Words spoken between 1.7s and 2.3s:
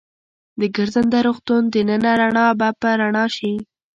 دننه